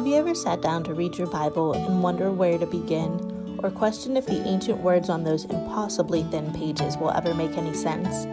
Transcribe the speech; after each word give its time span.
Have 0.00 0.06
you 0.06 0.16
ever 0.16 0.34
sat 0.34 0.62
down 0.62 0.82
to 0.84 0.94
read 0.94 1.18
your 1.18 1.26
Bible 1.26 1.74
and 1.74 2.02
wonder 2.02 2.32
where 2.32 2.56
to 2.56 2.64
begin, 2.64 3.58
or 3.62 3.70
question 3.70 4.16
if 4.16 4.24
the 4.24 4.42
ancient 4.48 4.78
words 4.78 5.10
on 5.10 5.24
those 5.24 5.44
impossibly 5.44 6.22
thin 6.22 6.54
pages 6.54 6.96
will 6.96 7.10
ever 7.10 7.34
make 7.34 7.58
any 7.58 7.74
sense? 7.74 8.24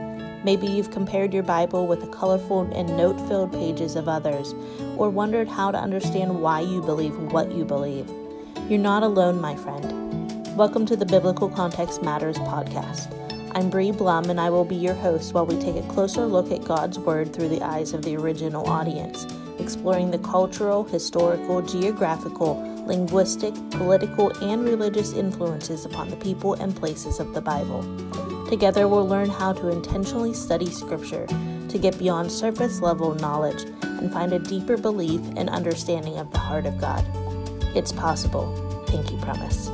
Maybe 0.45 0.65
you've 0.65 0.91
compared 0.91 1.33
your 1.33 1.43
Bible 1.43 1.85
with 1.85 1.99
the 1.99 2.07
colorful 2.07 2.61
and 2.74 2.88
note 2.96 3.19
filled 3.28 3.51
pages 3.51 3.97
of 3.97 4.07
others, 4.07 4.56
or 4.96 5.10
wondered 5.10 5.49
how 5.49 5.69
to 5.71 5.78
understand 5.78 6.42
why 6.42 6.61
you 6.61 6.81
believe 6.81 7.17
what 7.33 7.51
you 7.51 7.65
believe. 7.65 8.10
You're 8.70 8.79
not 8.79 9.03
alone, 9.03 9.42
my 9.42 9.57
friend. 9.57 10.56
Welcome 10.56 10.85
to 10.85 10.96
the 10.96 11.06
Biblical 11.06 11.49
Context 11.49 12.02
Matters 12.02 12.38
podcast. 12.38 13.13
I'm 13.56 13.70
Bree 13.70 13.92
Blum, 13.92 14.29
and 14.29 14.39
I 14.39 14.49
will 14.49 14.63
be 14.63 14.78
your 14.78 14.96
host 14.96 15.34
while 15.34 15.46
we 15.46 15.60
take 15.60 15.75
a 15.75 15.88
closer 15.89 16.27
look 16.27 16.49
at 16.49 16.63
God's 16.63 16.97
Word 16.97 17.34
through 17.34 17.49
the 17.49 17.61
eyes 17.61 17.91
of 17.91 18.03
the 18.03 18.15
original 18.15 18.65
audience 18.70 19.25
exploring 19.67 20.12
the 20.12 20.20
cultural, 20.20 20.85
historical, 20.85 21.62
geographical, 21.62 22.55
linguistic, 22.85 23.53
political, 23.71 24.30
and 24.41 24.63
religious 24.63 25.12
influences 25.12 25.84
upon 25.84 26.09
the 26.09 26.16
people 26.16 26.53
and 26.53 26.73
places 26.73 27.20
of 27.20 27.34
the 27.34 27.41
Bible. 27.41 27.84
Together, 28.48 28.88
we'll 28.88 29.05
learn 29.05 29.27
how 29.27 29.52
to 29.52 29.67
intentionally 29.67 30.34
study 30.34 30.67
Scripture 30.67 31.27
to 31.67 31.77
get 31.77 31.99
beyond 31.99 32.31
surface 32.31 32.80
level 32.80 33.13
knowledge 33.16 33.61
and 33.81 34.09
find 34.13 34.31
a 34.31 34.39
deeper 34.39 34.77
belief 34.77 35.20
and 35.35 35.49
understanding 35.49 36.17
of 36.17 36.31
the 36.31 36.39
heart 36.39 36.66
of 36.66 36.80
God. 36.80 37.03
It's 37.75 37.91
possible. 37.91 38.47
Pinky 38.88 39.17
promise. 39.17 39.70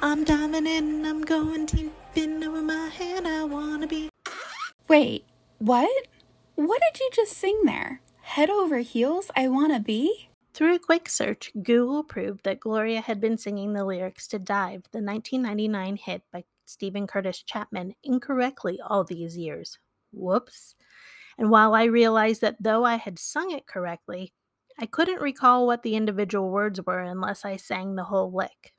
I'm 0.00 0.24
diving 0.24 0.66
in, 0.66 1.04
I'm 1.04 1.20
going 1.20 1.66
deep 1.66 1.92
in 2.14 2.42
over 2.42 2.62
my 2.62 2.88
head, 2.88 3.26
I 3.26 3.44
wanna 3.44 3.86
be. 3.86 4.08
Wait, 4.86 5.24
what? 5.64 6.06
What 6.56 6.82
did 6.92 7.00
you 7.00 7.08
just 7.14 7.32
sing 7.32 7.62
there? 7.64 8.02
Head 8.20 8.50
over 8.50 8.80
heels, 8.80 9.30
I 9.34 9.48
wanna 9.48 9.80
be? 9.80 10.28
Through 10.52 10.74
a 10.74 10.78
quick 10.78 11.08
search, 11.08 11.52
Google 11.54 12.04
proved 12.04 12.44
that 12.44 12.60
Gloria 12.60 13.00
had 13.00 13.18
been 13.18 13.38
singing 13.38 13.72
the 13.72 13.82
lyrics 13.82 14.28
to 14.28 14.38
Dive, 14.38 14.82
the 14.92 15.00
1999 15.00 15.96
hit 15.96 16.22
by 16.30 16.44
Steven 16.66 17.06
Curtis 17.06 17.42
Chapman, 17.42 17.94
incorrectly 18.04 18.78
all 18.86 19.04
these 19.04 19.38
years. 19.38 19.78
Whoops. 20.12 20.74
And 21.38 21.50
while 21.50 21.72
I 21.74 21.84
realized 21.84 22.42
that 22.42 22.62
though 22.62 22.84
I 22.84 22.96
had 22.96 23.18
sung 23.18 23.50
it 23.50 23.66
correctly, 23.66 24.34
I 24.78 24.84
couldn't 24.84 25.22
recall 25.22 25.66
what 25.66 25.82
the 25.82 25.96
individual 25.96 26.50
words 26.50 26.78
were 26.84 27.00
unless 27.00 27.42
I 27.42 27.56
sang 27.56 27.94
the 27.94 28.04
whole 28.04 28.30
lick. 28.30 28.74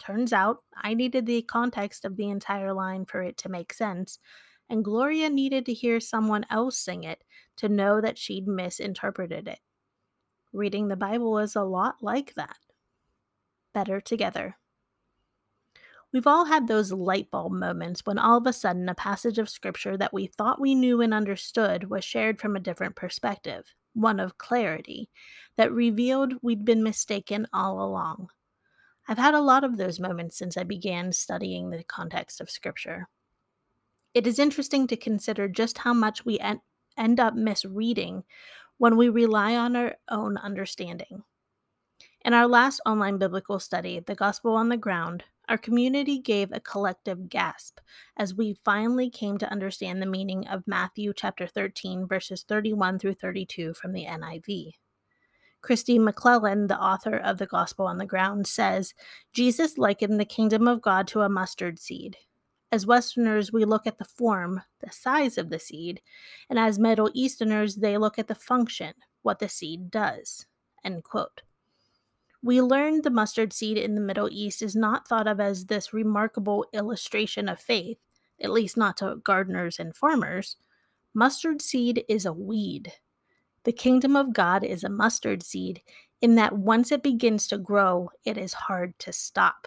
Turns 0.00 0.32
out 0.32 0.64
I 0.76 0.94
needed 0.94 1.24
the 1.24 1.42
context 1.42 2.04
of 2.04 2.16
the 2.16 2.28
entire 2.30 2.72
line 2.72 3.04
for 3.04 3.22
it 3.22 3.36
to 3.38 3.48
make 3.48 3.72
sense, 3.72 4.18
and 4.68 4.84
Gloria 4.84 5.30
needed 5.30 5.66
to 5.66 5.74
hear 5.74 6.00
someone 6.00 6.44
else 6.50 6.78
sing 6.78 7.04
it 7.04 7.22
to 7.56 7.68
know 7.68 8.00
that 8.00 8.18
she'd 8.18 8.46
misinterpreted 8.46 9.48
it. 9.48 9.60
Reading 10.52 10.88
the 10.88 10.96
Bible 10.96 11.38
is 11.38 11.54
a 11.54 11.62
lot 11.62 11.96
like 12.02 12.34
that. 12.34 12.56
Better 13.72 14.00
together. 14.00 14.56
We've 16.12 16.26
all 16.26 16.46
had 16.46 16.66
those 16.66 16.92
light 16.92 17.30
bulb 17.30 17.52
moments 17.52 18.02
when 18.04 18.16
all 18.16 18.38
of 18.38 18.46
a 18.46 18.52
sudden 18.52 18.88
a 18.88 18.94
passage 18.94 19.38
of 19.38 19.50
scripture 19.50 19.96
that 19.98 20.14
we 20.14 20.26
thought 20.26 20.60
we 20.60 20.74
knew 20.74 21.00
and 21.02 21.12
understood 21.12 21.90
was 21.90 22.04
shared 22.04 22.40
from 22.40 22.56
a 22.56 22.60
different 22.60 22.96
perspective, 22.96 23.74
one 23.92 24.18
of 24.18 24.38
clarity, 24.38 25.10
that 25.56 25.72
revealed 25.72 26.34
we'd 26.42 26.64
been 26.64 26.82
mistaken 26.82 27.46
all 27.52 27.82
along. 27.82 28.28
I've 29.08 29.18
had 29.18 29.34
a 29.34 29.40
lot 29.40 29.62
of 29.62 29.76
those 29.76 30.00
moments 30.00 30.38
since 30.38 30.56
I 30.56 30.62
began 30.62 31.12
studying 31.12 31.70
the 31.70 31.84
context 31.84 32.40
of 32.40 32.50
scripture. 32.50 33.08
It 34.16 34.26
is 34.26 34.38
interesting 34.38 34.86
to 34.86 34.96
consider 34.96 35.46
just 35.46 35.76
how 35.76 35.92
much 35.92 36.24
we 36.24 36.38
en- 36.38 36.62
end 36.96 37.20
up 37.20 37.34
misreading 37.34 38.24
when 38.78 38.96
we 38.96 39.10
rely 39.10 39.54
on 39.54 39.76
our 39.76 39.96
own 40.08 40.38
understanding. 40.38 41.22
In 42.24 42.32
our 42.32 42.48
last 42.48 42.80
online 42.86 43.18
biblical 43.18 43.58
study, 43.58 44.00
The 44.00 44.14
Gospel 44.14 44.54
on 44.54 44.70
the 44.70 44.78
Ground, 44.78 45.24
our 45.50 45.58
community 45.58 46.18
gave 46.18 46.50
a 46.50 46.60
collective 46.60 47.28
gasp 47.28 47.78
as 48.16 48.34
we 48.34 48.56
finally 48.64 49.10
came 49.10 49.36
to 49.36 49.52
understand 49.52 50.00
the 50.00 50.06
meaning 50.06 50.48
of 50.48 50.66
Matthew 50.66 51.12
chapter 51.14 51.46
13 51.46 52.06
verses 52.06 52.42
31 52.42 52.98
through 52.98 53.14
32 53.16 53.74
from 53.74 53.92
the 53.92 54.06
NIV. 54.06 54.76
Kristi 55.62 55.98
McLelland, 55.98 56.68
the 56.68 56.80
author 56.80 57.18
of 57.18 57.36
The 57.36 57.44
Gospel 57.44 57.84
on 57.84 57.98
the 57.98 58.06
Ground, 58.06 58.46
says 58.46 58.94
Jesus 59.34 59.76
likened 59.76 60.18
the 60.18 60.24
kingdom 60.24 60.66
of 60.66 60.80
God 60.80 61.06
to 61.08 61.20
a 61.20 61.28
mustard 61.28 61.78
seed. 61.78 62.16
As 62.76 62.86
Westerners, 62.86 63.54
we 63.54 63.64
look 63.64 63.86
at 63.86 63.96
the 63.96 64.04
form, 64.04 64.60
the 64.80 64.92
size 64.92 65.38
of 65.38 65.48
the 65.48 65.58
seed, 65.58 66.02
and 66.50 66.58
as 66.58 66.78
Middle 66.78 67.10
Easterners, 67.14 67.76
they 67.76 67.96
look 67.96 68.18
at 68.18 68.28
the 68.28 68.34
function, 68.34 68.92
what 69.22 69.38
the 69.38 69.48
seed 69.48 69.90
does. 69.90 70.44
End 70.84 71.02
quote. 71.02 71.40
We 72.42 72.60
learned 72.60 73.02
the 73.02 73.08
mustard 73.08 73.54
seed 73.54 73.78
in 73.78 73.94
the 73.94 74.02
Middle 74.02 74.28
East 74.30 74.60
is 74.60 74.76
not 74.76 75.08
thought 75.08 75.26
of 75.26 75.40
as 75.40 75.64
this 75.64 75.94
remarkable 75.94 76.66
illustration 76.74 77.48
of 77.48 77.58
faith, 77.58 77.96
at 78.42 78.50
least 78.50 78.76
not 78.76 78.98
to 78.98 79.22
gardeners 79.24 79.78
and 79.78 79.96
farmers. 79.96 80.56
Mustard 81.14 81.62
seed 81.62 82.04
is 82.10 82.26
a 82.26 82.32
weed. 82.34 82.92
The 83.64 83.72
kingdom 83.72 84.16
of 84.16 84.34
God 84.34 84.62
is 84.62 84.84
a 84.84 84.90
mustard 84.90 85.42
seed 85.42 85.80
in 86.20 86.34
that 86.34 86.52
once 86.52 86.92
it 86.92 87.02
begins 87.02 87.48
to 87.48 87.56
grow, 87.56 88.10
it 88.26 88.36
is 88.36 88.52
hard 88.52 88.98
to 88.98 89.14
stop. 89.14 89.66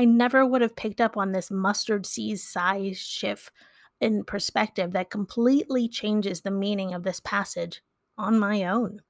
I 0.00 0.04
never 0.04 0.46
would 0.46 0.62
have 0.62 0.76
picked 0.76 1.00
up 1.00 1.16
on 1.16 1.32
this 1.32 1.50
mustard 1.50 2.06
seed 2.06 2.38
size 2.38 2.98
shift 2.98 3.50
in 4.00 4.22
perspective 4.22 4.92
that 4.92 5.10
completely 5.10 5.88
changes 5.88 6.40
the 6.40 6.52
meaning 6.52 6.94
of 6.94 7.02
this 7.02 7.18
passage 7.18 7.82
on 8.16 8.38
my 8.38 8.62
own. 8.62 9.02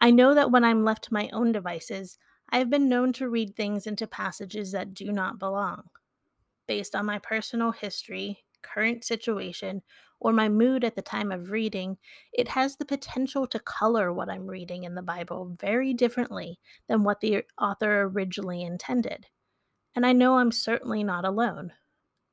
I 0.00 0.10
know 0.10 0.34
that 0.34 0.50
when 0.50 0.64
I'm 0.64 0.82
left 0.82 1.04
to 1.04 1.14
my 1.14 1.28
own 1.32 1.52
devices, 1.52 2.16
I 2.48 2.58
have 2.58 2.70
been 2.70 2.88
known 2.88 3.12
to 3.14 3.28
read 3.28 3.54
things 3.54 3.86
into 3.86 4.06
passages 4.06 4.72
that 4.72 4.94
do 4.94 5.12
not 5.12 5.38
belong. 5.38 5.90
Based 6.66 6.94
on 6.94 7.04
my 7.04 7.18
personal 7.18 7.72
history, 7.72 8.44
current 8.62 9.04
situation, 9.04 9.82
or 10.20 10.32
my 10.32 10.48
mood 10.48 10.84
at 10.84 10.96
the 10.96 11.02
time 11.02 11.30
of 11.30 11.50
reading, 11.50 11.98
it 12.32 12.48
has 12.48 12.76
the 12.76 12.86
potential 12.86 13.46
to 13.46 13.58
color 13.58 14.10
what 14.10 14.30
I'm 14.30 14.46
reading 14.46 14.84
in 14.84 14.94
the 14.94 15.02
Bible 15.02 15.54
very 15.60 15.92
differently 15.92 16.58
than 16.88 17.04
what 17.04 17.20
the 17.20 17.44
author 17.60 18.02
originally 18.02 18.62
intended 18.62 19.26
and 19.94 20.06
I 20.06 20.12
know 20.12 20.38
I'm 20.38 20.52
certainly 20.52 21.02
not 21.02 21.24
alone. 21.24 21.72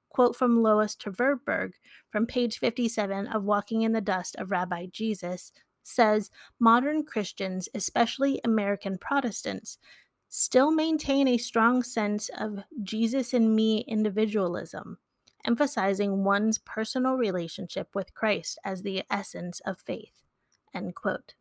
Quote 0.10 0.36
from 0.36 0.62
Lois 0.62 0.96
Tverberg 0.96 1.74
from 2.10 2.26
page 2.26 2.60
57 2.60 3.28
of 3.28 3.44
Walking 3.44 3.82
in 3.82 3.92
the 3.92 4.02
Dust 4.02 4.36
of 4.38 4.52
Rabbi 4.52 4.88
Jesus 4.92 5.52
says 5.84 6.32
modern 6.60 7.04
Christians, 7.04 7.70
especially 7.74 8.40
American 8.44 8.98
Protestants, 8.98 9.78
still 10.30 10.72
maintain 10.72 11.28
a 11.28 11.38
strong 11.38 11.84
sense 11.84 12.30
of 12.38 12.60
Jesus 12.84 13.34
and 13.34 13.56
me 13.56 13.86
individualism, 13.88 14.98
emphasizing 15.46 16.24
one's 16.24 16.58
personal 16.58 17.16
relationship 17.16 17.90
with 17.94 18.14
Christ 18.14 18.58
as 18.64 18.82
the 18.82 19.04
essence 19.10 19.60
of 19.66 19.80
faith. 19.80 20.24
End 20.74 20.96
quote. 20.96 21.36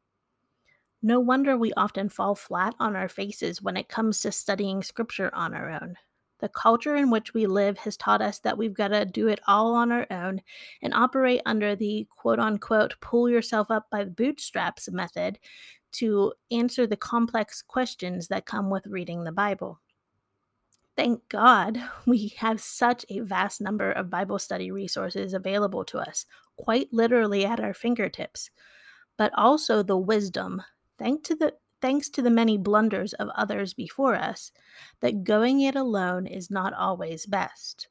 No 1.05 1.21
wonder 1.21 1.59
we 1.59 1.71
often 1.75 2.09
fall 2.09 2.35
flat 2.35 2.75
on 2.81 2.97
our 2.97 3.11
faces 3.11 3.61
when 3.61 3.77
it 3.77 3.91
comes 3.91 4.23
to 4.23 4.33
studying 4.33 4.83
scripture 4.83 5.31
on 5.35 5.53
our 5.53 5.69
own. 5.69 5.97
The 6.41 6.49
culture 6.49 6.97
in 6.97 7.11
which 7.11 7.35
we 7.35 7.47
live 7.47 7.77
has 7.81 7.99
taught 7.99 8.23
us 8.23 8.39
that 8.39 8.57
we've 8.57 8.73
got 8.73 8.89
to 8.89 9.05
do 9.05 9.29
it 9.29 9.39
all 9.47 9.75
on 9.75 9.93
our 9.93 10.07
own 10.11 10.41
and 10.81 10.95
operate 10.95 11.43
under 11.45 11.77
the 11.77 12.09
quote 12.09 12.39
unquote 12.39 12.95
pull 13.03 13.29
yourself 13.29 13.71
up 13.71 13.91
by 13.91 14.05
the 14.05 14.13
bootstraps 14.13 14.91
method 14.91 15.39
to 15.93 16.33
answer 16.51 16.87
the 16.87 16.97
complex 16.97 17.61
questions 17.61 18.29
that 18.29 18.47
come 18.47 18.71
with 18.71 18.87
reading 18.87 19.25
the 19.25 19.33
Bible. 19.33 19.83
Thank 20.97 21.29
God 21.29 21.83
we 22.07 22.29
have 22.39 22.63
such 22.63 23.05
a 23.11 23.21
vast 23.21 23.61
number 23.61 23.93
of 23.93 24.09
Bible 24.09 24.39
study 24.39 24.71
resources 24.71 25.35
available 25.35 25.85
to 25.85 25.99
us, 25.99 26.25
quite 26.57 26.89
literally 26.95 27.45
at 27.45 27.61
our 27.61 27.75
fingertips, 27.75 28.49
but 29.19 29.31
also 29.37 29.83
the 29.83 29.99
wisdom, 29.99 30.63
thanks 30.99 31.29
to 31.29 31.35
the 31.35 31.55
thanks 31.83 32.09
to 32.09 32.23
the 32.23 32.31
many 32.31 32.57
blunders 32.57 33.13
of 33.15 33.29
others 33.37 33.75
before 33.75 34.15
us, 34.15 34.51
that 35.01 35.23
going 35.23 35.61
it 35.61 35.77
alone 35.77 36.27
is 36.27 36.51
not 36.51 36.73
always 36.73 37.27
best. 37.27 37.89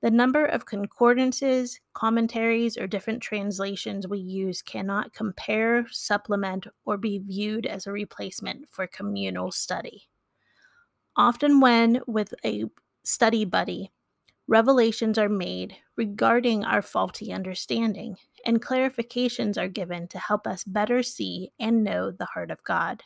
The 0.00 0.10
number 0.10 0.46
of 0.46 0.64
concordances, 0.64 1.80
commentaries, 1.92 2.78
or 2.78 2.86
different 2.86 3.20
translations 3.20 4.06
we 4.06 4.18
use 4.18 4.62
cannot 4.62 5.12
compare, 5.12 5.86
supplement, 5.90 6.68
or 6.84 6.96
be 6.96 7.18
viewed 7.18 7.66
as 7.66 7.86
a 7.86 7.92
replacement 7.92 8.68
for 8.70 8.86
communal 8.86 9.50
study. 9.50 10.08
Often, 11.16 11.60
when 11.60 12.00
with 12.06 12.32
a 12.44 12.66
study 13.02 13.44
buddy, 13.44 13.90
revelations 14.46 15.18
are 15.18 15.28
made 15.28 15.76
regarding 15.96 16.64
our 16.64 16.80
faulty 16.80 17.32
understanding, 17.32 18.16
and 18.44 18.62
clarifications 18.62 19.56
are 19.56 19.68
given 19.68 20.08
to 20.08 20.18
help 20.18 20.46
us 20.46 20.64
better 20.64 21.02
see 21.02 21.52
and 21.58 21.84
know 21.84 22.10
the 22.10 22.26
heart 22.26 22.50
of 22.50 22.64
God 22.64 23.02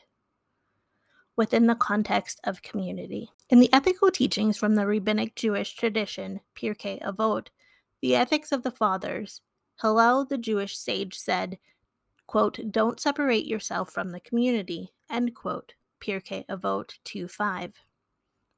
within 1.37 1.67
the 1.67 1.75
context 1.75 2.41
of 2.45 2.63
community. 2.63 3.31
In 3.51 3.61
the 3.61 3.73
ethical 3.73 4.11
teachings 4.11 4.59
from 4.59 4.75
the 4.75 4.87
rabbinic 4.87 5.35
Jewish 5.35 5.75
tradition, 5.75 6.41
Pirkei 6.57 7.03
Avot, 7.03 7.49
the 8.01 8.15
ethics 8.15 8.53
of 8.53 8.63
the 8.63 8.71
fathers, 8.71 9.41
Hillel 9.81 10.27
the 10.27 10.39
Jewish 10.39 10.77
sage 10.77 11.17
said, 11.17 11.59
quote, 12.27 12.59
don't 12.71 13.01
separate 13.01 13.47
yourself 13.47 13.91
from 13.91 14.11
the 14.11 14.21
community, 14.21 14.93
end 15.11 15.35
quote, 15.35 15.75
Pirkei 16.01 16.45
Avot 16.47 16.99
2 17.05 17.29
5. 17.29 17.75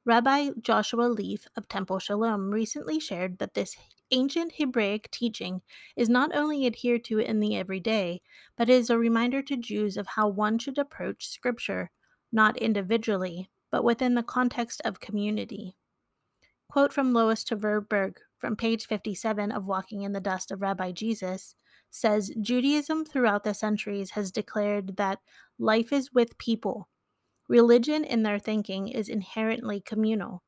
Rabbi 0.05 0.49
Joshua 0.61 1.07
Leaf 1.07 1.47
of 1.57 1.67
Temple 1.67 1.99
Shalom 1.99 2.51
recently 2.51 2.99
shared 2.99 3.39
that 3.39 3.55
this 3.55 3.75
ancient 4.11 4.53
Hebraic 4.57 5.09
teaching 5.11 5.61
is 5.95 6.09
not 6.09 6.35
only 6.35 6.65
adhered 6.65 7.03
to 7.05 7.19
in 7.19 7.39
the 7.39 7.55
everyday, 7.55 8.21
but 8.57 8.69
is 8.69 8.89
a 8.89 8.97
reminder 8.97 9.41
to 9.43 9.57
Jews 9.57 9.97
of 9.97 10.07
how 10.07 10.27
one 10.27 10.59
should 10.59 10.77
approach 10.77 11.27
Scripture, 11.27 11.91
not 12.31 12.57
individually, 12.57 13.49
but 13.71 13.83
within 13.83 14.15
the 14.15 14.23
context 14.23 14.81
of 14.85 14.99
community. 14.99 15.75
Quote 16.69 16.93
from 16.93 17.13
Lois 17.13 17.43
Tverberg 17.43 18.17
from 18.37 18.55
page 18.55 18.85
57 18.85 19.51
of 19.51 19.67
Walking 19.67 20.03
in 20.03 20.13
the 20.13 20.19
Dust 20.19 20.51
of 20.51 20.61
Rabbi 20.61 20.91
Jesus 20.91 21.55
says 21.89 22.31
Judaism 22.41 23.05
throughout 23.05 23.43
the 23.43 23.53
centuries 23.53 24.11
has 24.11 24.31
declared 24.31 24.97
that 24.97 25.19
life 25.57 25.93
is 25.93 26.11
with 26.13 26.37
people. 26.37 26.89
Religion 27.47 28.03
in 28.03 28.23
their 28.23 28.39
thinking 28.39 28.87
is 28.87 29.07
inherently 29.07 29.79
communal. 29.79 30.43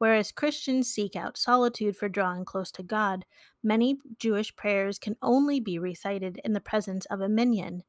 Whereas 0.00 0.32
Christians 0.32 0.88
seek 0.88 1.14
out 1.14 1.36
solitude 1.36 1.94
for 1.94 2.08
drawing 2.08 2.46
close 2.46 2.70
to 2.72 2.82
God, 2.82 3.26
many 3.62 3.98
Jewish 4.18 4.56
prayers 4.56 4.98
can 4.98 5.14
only 5.20 5.60
be 5.60 5.78
recited 5.78 6.40
in 6.42 6.54
the 6.54 6.58
presence 6.58 7.04
of 7.10 7.20
a 7.20 7.28
minyan, 7.28 7.82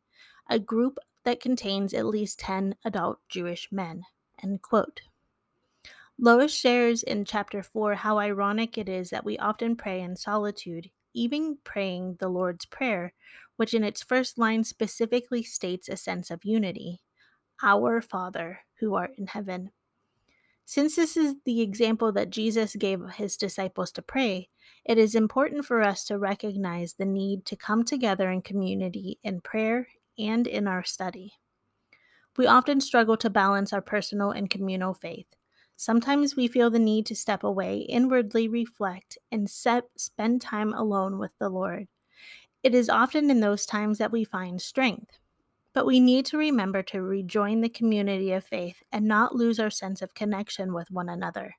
a 0.49 0.59
group 0.59 0.97
that 1.23 1.39
contains 1.39 1.93
at 1.93 2.05
least 2.05 2.37
10 2.39 2.75
adult 2.83 3.19
Jewish 3.29 3.69
men. 3.71 4.03
Lois 6.17 6.53
shares 6.53 7.01
in 7.01 7.23
chapter 7.23 7.63
4 7.63 7.95
how 7.95 8.17
ironic 8.17 8.77
it 8.77 8.89
is 8.89 9.09
that 9.11 9.23
we 9.23 9.37
often 9.37 9.77
pray 9.77 10.01
in 10.01 10.17
solitude, 10.17 10.89
even 11.13 11.59
praying 11.63 12.17
the 12.19 12.27
Lord's 12.27 12.65
Prayer, 12.65 13.13
which 13.55 13.73
in 13.73 13.85
its 13.85 14.03
first 14.03 14.37
line 14.37 14.65
specifically 14.65 15.43
states 15.43 15.87
a 15.87 15.95
sense 15.95 16.29
of 16.29 16.43
unity 16.43 16.99
Our 17.63 18.01
Father, 18.01 18.59
who 18.81 18.95
art 18.95 19.11
in 19.17 19.27
heaven. 19.27 19.71
Since 20.65 20.95
this 20.95 21.17
is 21.17 21.35
the 21.43 21.61
example 21.61 22.11
that 22.13 22.29
Jesus 22.29 22.75
gave 22.75 23.01
his 23.15 23.35
disciples 23.35 23.91
to 23.93 24.01
pray, 24.01 24.49
it 24.85 24.97
is 24.97 25.15
important 25.15 25.65
for 25.65 25.81
us 25.81 26.05
to 26.05 26.17
recognize 26.17 26.93
the 26.93 27.05
need 27.05 27.45
to 27.47 27.55
come 27.55 27.83
together 27.83 28.31
in 28.31 28.41
community 28.41 29.19
in 29.23 29.41
prayer 29.41 29.87
and 30.17 30.47
in 30.47 30.67
our 30.67 30.83
study. 30.83 31.33
We 32.37 32.47
often 32.47 32.79
struggle 32.79 33.17
to 33.17 33.29
balance 33.29 33.73
our 33.73 33.81
personal 33.81 34.31
and 34.31 34.49
communal 34.49 34.93
faith. 34.93 35.27
Sometimes 35.75 36.35
we 36.35 36.47
feel 36.47 36.69
the 36.69 36.79
need 36.79 37.05
to 37.07 37.15
step 37.15 37.43
away, 37.43 37.79
inwardly 37.79 38.47
reflect, 38.47 39.17
and 39.31 39.49
set, 39.49 39.85
spend 39.97 40.41
time 40.41 40.73
alone 40.73 41.17
with 41.17 41.37
the 41.39 41.49
Lord. 41.49 41.87
It 42.63 42.75
is 42.75 42.87
often 42.87 43.29
in 43.29 43.39
those 43.39 43.65
times 43.65 43.97
that 43.97 44.11
we 44.11 44.23
find 44.23 44.61
strength. 44.61 45.17
But 45.73 45.85
we 45.85 45.99
need 45.99 46.25
to 46.27 46.37
remember 46.37 46.83
to 46.83 47.01
rejoin 47.01 47.61
the 47.61 47.69
community 47.69 48.31
of 48.31 48.43
faith 48.43 48.83
and 48.91 49.05
not 49.05 49.35
lose 49.35 49.59
our 49.59 49.69
sense 49.69 50.01
of 50.01 50.13
connection 50.13 50.73
with 50.73 50.91
one 50.91 51.09
another. 51.09 51.55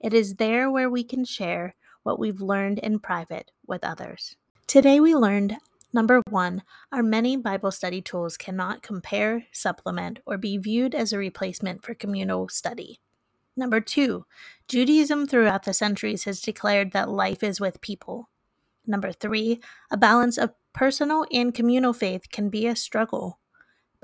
It 0.00 0.12
is 0.12 0.36
there 0.36 0.70
where 0.70 0.90
we 0.90 1.04
can 1.04 1.24
share 1.24 1.76
what 2.02 2.18
we've 2.18 2.40
learned 2.40 2.78
in 2.80 2.98
private 2.98 3.50
with 3.66 3.84
others. 3.84 4.36
Today 4.66 5.00
we 5.00 5.14
learned 5.14 5.56
Number 5.94 6.22
one, 6.28 6.64
our 6.90 7.04
many 7.04 7.36
Bible 7.36 7.70
study 7.70 8.02
tools 8.02 8.36
cannot 8.36 8.82
compare, 8.82 9.46
supplement, 9.52 10.18
or 10.26 10.36
be 10.36 10.58
viewed 10.58 10.92
as 10.92 11.12
a 11.12 11.18
replacement 11.18 11.84
for 11.84 11.94
communal 11.94 12.48
study. 12.48 12.98
Number 13.56 13.80
two, 13.80 14.26
Judaism 14.66 15.28
throughout 15.28 15.62
the 15.62 15.72
centuries 15.72 16.24
has 16.24 16.40
declared 16.40 16.90
that 16.90 17.08
life 17.08 17.44
is 17.44 17.60
with 17.60 17.80
people. 17.80 18.28
Number 18.84 19.12
three, 19.12 19.60
a 19.88 19.96
balance 19.96 20.36
of 20.36 20.54
personal 20.72 21.26
and 21.30 21.54
communal 21.54 21.92
faith 21.92 22.28
can 22.32 22.50
be 22.50 22.66
a 22.66 22.74
struggle. 22.74 23.38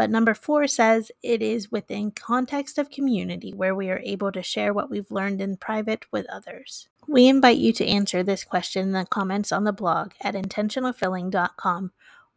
But 0.00 0.08
number 0.08 0.32
four 0.32 0.66
says 0.66 1.12
it 1.22 1.42
is 1.42 1.70
within 1.70 2.10
context 2.12 2.78
of 2.78 2.88
community 2.88 3.52
where 3.52 3.74
we 3.74 3.90
are 3.90 4.00
able 4.02 4.32
to 4.32 4.42
share 4.42 4.72
what 4.72 4.88
we've 4.88 5.10
learned 5.10 5.42
in 5.42 5.58
private 5.58 6.06
with 6.10 6.24
others. 6.30 6.88
We 7.06 7.28
invite 7.28 7.58
you 7.58 7.74
to 7.74 7.86
answer 7.86 8.22
this 8.22 8.42
question 8.42 8.80
in 8.80 8.92
the 8.92 9.04
comments 9.04 9.52
on 9.52 9.64
the 9.64 9.74
blog 9.74 10.12
at 10.22 10.34
intentionalfilling.com 10.34 11.92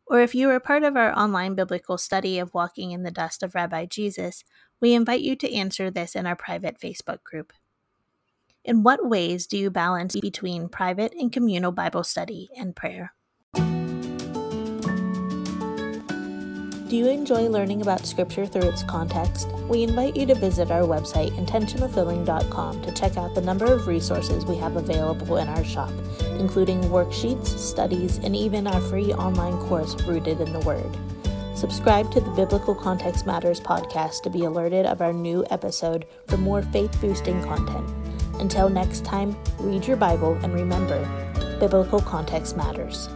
or 0.06 0.19
if 0.19 0.36
you 0.36 0.50
are 0.50 0.60
part 0.60 0.83
of 0.83 0.98
our 0.98 1.18
online 1.18 1.56
biblical 1.56 1.98
study 1.98 2.38
of 2.38 2.54
Walking 2.54 2.92
in 2.92 3.04
the 3.04 3.12
Dust 3.12 3.44
of 3.44 3.56
Rabbi 3.56 3.86
Jesus, 3.86 4.44
we 4.81 4.94
invite 4.94 5.21
you 5.21 5.38
to 5.38 5.54
answer 5.54 5.89
this 5.89 6.15
in 6.18 6.27
our 6.27 6.36
private 6.36 6.81
Facebook 6.81 7.24
group. 7.24 7.54
In 8.65 8.83
what 8.83 9.07
ways 9.07 9.48
do 9.48 9.57
you 9.57 9.69
balance 9.69 10.18
between 10.18 10.68
private 10.68 11.13
and 11.18 11.31
communal 11.31 11.71
Bible 11.71 12.04
study 12.04 12.50
and 12.57 12.75
prayer? 12.75 13.13
Do 16.94 17.00
you 17.00 17.07
enjoy 17.07 17.50
learning 17.50 17.81
about 17.81 18.06
Scripture 18.06 18.45
through 18.45 18.69
its 18.69 18.84
context? 18.84 19.51
We 19.68 19.81
invite 19.81 20.16
you 20.16 20.28
to 20.28 20.36
visit 20.36 20.69
our 20.69 20.84
website, 20.84 21.31
intentionalfilling.com, 21.31 22.84
to 22.84 22.92
check 22.92 23.18
out 23.18 23.34
the 23.34 23.42
number 23.42 23.66
of 23.66 23.88
resources 23.88 24.45
we 24.45 24.57
have 24.57 24.75
available 24.75 25.38
in 25.38 25.48
our 25.48 25.63
shop, 25.63 25.90
including 26.38 26.81
worksheets, 26.81 27.48
studies, 27.48 28.18
and 28.19 28.36
even 28.36 28.68
our 28.68 28.80
free 28.80 29.12
online 29.12 29.57
course, 29.68 30.00
Rooted 30.04 30.40
in 30.40 30.54
the 30.54 30.60
Word. 30.60 30.95
Subscribe 31.57 32.12
to 32.12 32.22
the 32.22 32.30
Biblical 32.30 32.75
Context 32.75 33.25
Matters 33.25 33.60
podcast 33.60 34.22
to 34.22 34.30
be 34.30 34.44
alerted 34.44 34.86
of 34.86 35.01
our 35.01 35.13
new 35.13 35.44
episode 35.50 36.06
for 36.28 36.38
more 36.38 36.62
faith 36.62 36.96
boosting 37.01 37.42
content. 37.42 37.89
Until 38.39 38.69
next 38.69 39.04
time, 39.04 39.36
read 39.57 39.88
your 39.88 39.98
Bible 39.98 40.34
and 40.44 40.54
remember, 40.54 41.04
biblical 41.60 42.01
context 42.01 42.56
matters. 42.56 43.10